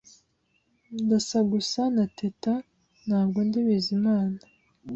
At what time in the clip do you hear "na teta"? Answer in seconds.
1.95-2.53